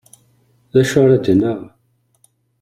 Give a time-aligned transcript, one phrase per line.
[0.73, 1.59] D acu ara ad d-naɣ?